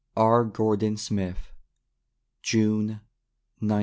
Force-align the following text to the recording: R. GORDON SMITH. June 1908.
R. 0.17 0.43
GORDON 0.45 0.97
SMITH. 0.97 1.51
June 2.41 3.01
1908. 3.59 3.79